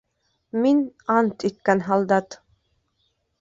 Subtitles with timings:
[0.63, 0.79] —Мин
[1.17, 2.39] ант иткән һалдат...